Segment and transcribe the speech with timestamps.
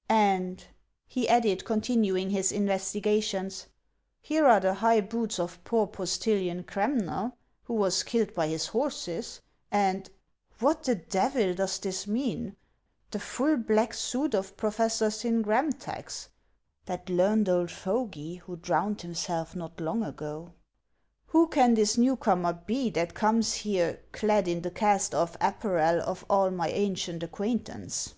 [0.08, 0.60] And,"
[1.06, 3.68] he added, continuing his investigations,"
[4.28, 7.32] here are the high boots of poor postilion Cramner,
[7.62, 10.10] who was killed by his horses, and—
[10.58, 12.56] What the devil does this mean?—
[13.12, 16.26] the full black suit of Professor Syngramtax,
[16.86, 20.54] that learned old fogy, who drowned himself not long ago!
[21.26, 26.02] Who can this new comer be that comes here clad in the cast off apparel
[26.02, 28.16] of all my ancient acquaintance